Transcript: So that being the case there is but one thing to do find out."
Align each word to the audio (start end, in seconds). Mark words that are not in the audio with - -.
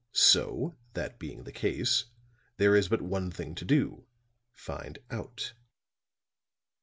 So 0.13 0.73
that 0.95 1.19
being 1.19 1.43
the 1.43 1.51
case 1.51 2.05
there 2.57 2.75
is 2.75 2.87
but 2.87 3.03
one 3.03 3.29
thing 3.29 3.53
to 3.53 3.63
do 3.63 4.07
find 4.51 4.97
out." 5.11 5.53